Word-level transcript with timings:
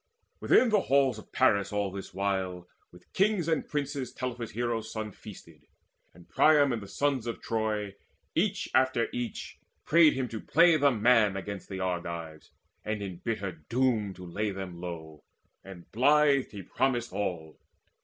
Within 0.39 0.69
the 0.69 0.81
halls 0.81 1.19
of 1.19 1.31
Paris 1.31 1.71
all 1.71 1.91
this 1.91 2.11
while 2.11 2.67
With 2.91 3.13
kings 3.13 3.47
and 3.47 3.67
princes 3.67 4.11
Telephus' 4.11 4.49
hero 4.49 4.81
son 4.81 5.11
Feasted; 5.11 5.67
and 6.11 6.27
Priam 6.27 6.73
and 6.73 6.81
the 6.81 6.87
sons 6.87 7.27
of 7.27 7.39
Troy 7.39 7.93
Each 8.33 8.67
after 8.73 9.09
each 9.13 9.59
prayed 9.85 10.13
him 10.13 10.27
to 10.29 10.41
play 10.41 10.75
the 10.75 10.89
man 10.89 11.37
Against 11.37 11.69
the 11.69 11.81
Argives, 11.81 12.49
and 12.83 13.03
in 13.03 13.17
bitter 13.17 13.51
doom 13.51 14.15
To 14.15 14.25
lay 14.25 14.49
them 14.49 14.81
low; 14.81 15.23
and 15.63 15.91
blithe 15.91 16.49
he 16.49 16.63
promised 16.63 17.13
all. 17.13 17.59